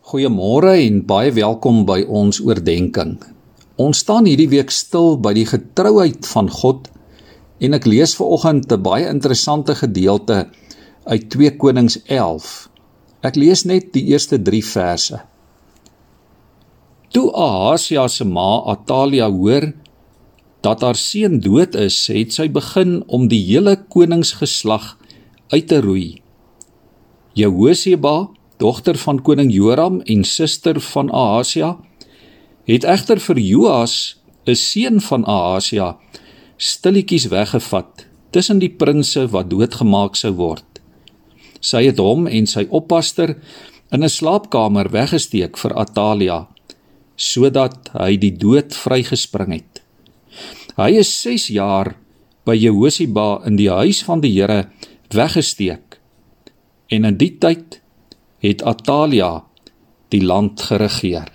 [0.00, 3.18] Goeiemôre en baie welkom by ons oordeenking.
[3.76, 6.88] Ons staan hierdie week stil by die getrouheid van God
[7.60, 10.48] en ek lees ver oggend 'n baie interessante gedeelte
[11.04, 12.70] uit 2 Konings 11.
[13.22, 15.20] Ek lees net die eerste 3 verse.
[17.12, 19.74] Toe Ahasia se ma Atalia hoor
[20.62, 24.96] dat haar seun dood is, het sy begin om die hele koningsgeslag
[25.52, 26.22] uit te roei.
[27.34, 31.76] Jehoseba dogter van koning Joram en suster van Ahasia,
[32.68, 35.96] het egter vir Joas, 'n seun van Ahasia,
[36.56, 40.80] stilletjies weggevat tussen die prinses wat doodgemaak sou word.
[41.60, 43.36] Sy het hom en sy oppaster
[43.92, 46.46] in 'n slaapkamer weggesteek vir Atalia
[47.16, 49.82] sodat hy die dood vrygespring het.
[50.76, 51.96] Hy is 6 jaar
[52.46, 54.70] by Jehosiba in die huis van die Here
[55.12, 55.98] weggesteek.
[56.88, 57.79] En in die tyd
[58.40, 59.44] het Atalia
[60.08, 61.28] die land geregeer.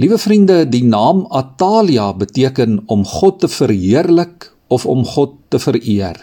[0.00, 6.16] Liewe vriende, die naam Atalia beteken om God te verheerlik of om God te vereer.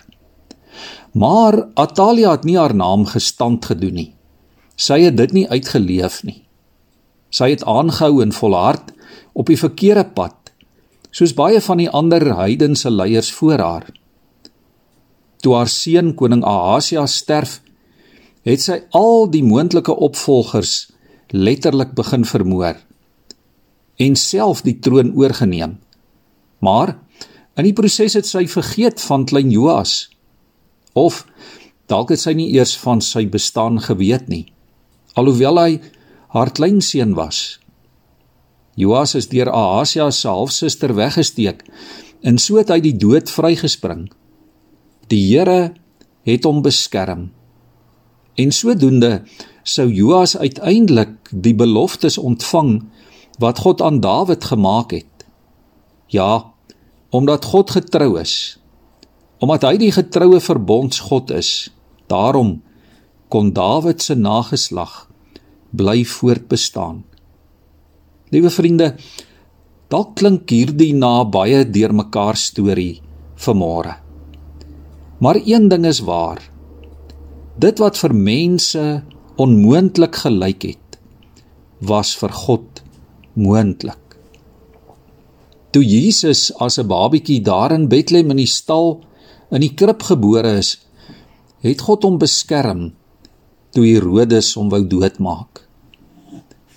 [1.11, 4.11] Maar Atalia het nie haar naam gestand gedoen nie.
[4.79, 6.41] Sy het dit nie uitgeleef nie.
[7.29, 8.93] Sy het aangehou en volhard
[9.37, 10.35] op die verkeerde pad,
[11.11, 13.89] soos baie van die ander heidense leiers voor haar.
[15.43, 17.59] Toe haar seun koning Ahasia sterf,
[18.47, 20.91] het sy al die moontlike opvolgers
[21.35, 22.79] letterlik begin vermoor
[23.99, 25.75] en self die troon oorgeneem.
[26.63, 26.95] Maar
[27.59, 30.07] in die proses het sy vergeet van klein Joas
[30.95, 31.25] of
[31.91, 34.45] dalk het sy nie eers van sy bestaan geweet nie
[35.19, 35.79] alhoewel hy
[36.35, 37.59] haar kleinseun was.
[38.79, 41.65] Joas is deur Ahasia se halfsuster weggesteek
[42.23, 44.07] en so het hy die dood vrygespring.
[45.09, 45.73] Die Here
[46.27, 47.29] het hom beskerm.
[48.35, 49.23] En sodoende
[49.63, 52.83] sou Joas uiteindelik die beloftes ontvang
[53.39, 55.25] wat God aan Dawid gemaak het.
[56.07, 56.51] Ja,
[57.09, 58.59] omdat God getrou is.
[59.39, 61.69] Omdat hy die getroue verbondsgod is.
[62.07, 62.59] Daarom
[63.29, 65.07] kon Dawid se nageslag
[65.69, 67.03] bly voortbestaan.
[68.29, 68.95] Liewe vriende,
[69.89, 73.01] dalk klink hierdie na baie deurmekaar storie
[73.39, 73.95] vanmôre.
[75.19, 76.41] Maar een ding is waar.
[77.59, 78.81] Dit wat vir mense
[79.35, 80.99] onmoontlik gelyk het,
[81.83, 82.79] was vir God
[83.35, 84.15] moontlik.
[85.75, 89.03] Toe Jesus as 'n babietjie daar in Bethlehem in die stal
[89.51, 90.77] in die krib gebore is,
[91.61, 92.93] het God hom beskerm
[93.73, 95.67] toe Herodes hom wou doodmaak.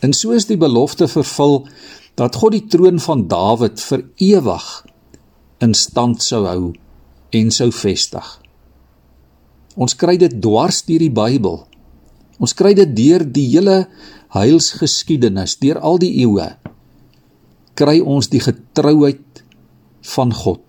[0.00, 1.68] En so is die belofte vervul
[2.14, 4.86] dat God die troon van Dawid vir ewig
[5.60, 6.72] in stand sou hou
[7.30, 8.41] en sou vestig.
[9.76, 11.62] Ons kry dit dwars deur die Bybel.
[12.42, 13.86] Ons kry dit deur die hele
[14.34, 16.48] heilsgeskiedenis, deur al die eeue.
[17.78, 19.42] Kry ons die getrouheid
[20.12, 20.64] van God.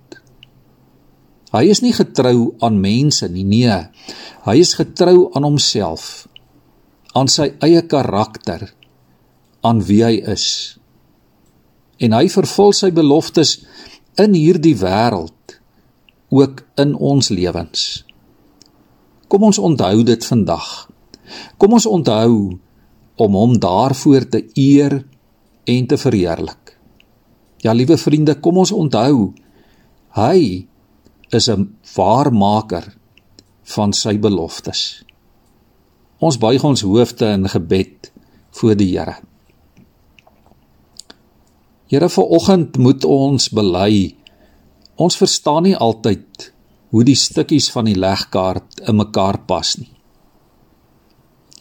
[1.54, 3.80] Hy is nie getrou aan mense nie, nee.
[4.48, 6.26] Hy is getrou aan homself,
[7.14, 8.72] aan sy eie karakter,
[9.62, 10.48] aan wie hy is.
[12.02, 13.60] En hy vervul sy beloftes
[14.20, 15.60] in hierdie wêreld,
[16.34, 18.04] ook in ons lewens.
[19.34, 20.66] Kom ons onthou dit vandag.
[21.58, 22.34] Kom ons onthou
[23.18, 25.00] om hom daarvoor te eer
[25.66, 26.76] en te verheerlik.
[27.66, 29.34] Ja, liewe vriende, kom ons onthou
[30.20, 30.68] hy
[31.34, 32.94] is 'n waarmaker
[33.74, 35.02] van sy beloftes.
[36.20, 38.12] Ons buig ons hoofde in gebed
[38.52, 39.16] voor die Here.
[41.88, 44.16] Here, vir oggend moet ons bely.
[44.96, 46.54] Ons verstaan nie altyd
[46.94, 49.90] hoe die stukkies van die legkaart in mekaar pas nie.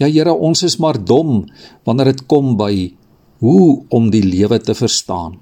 [0.00, 1.46] Ja Here, ons is maar dom
[1.86, 2.92] wanneer dit kom by
[3.42, 5.38] hoe om die lewe te verstaan.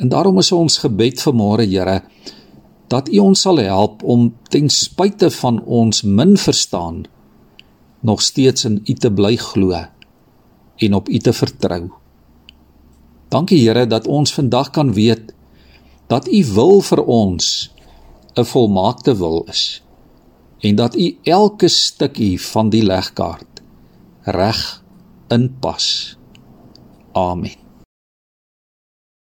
[0.00, 2.00] En daarom is ons gebed vanmôre, Here,
[2.88, 7.04] dat U ons sal help om ten spyte van ons min verstaan
[8.00, 9.76] nog steeds in U te bly glo
[10.80, 11.90] en op U te vertrou.
[13.30, 15.34] Dankie Here dat ons vandag kan weet
[16.08, 17.70] dat U wil vir ons
[18.34, 19.82] 'n volmaakte wil is
[20.60, 23.62] en dat u elke stukkie van die legkaart
[24.20, 24.82] reg
[25.28, 26.16] inpas.
[27.12, 27.69] Amen.